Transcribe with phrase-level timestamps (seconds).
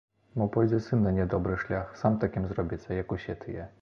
[0.41, 3.69] Мо пойдзе сын на нядобры шлях, сам такім зробіцца, як усе тыя.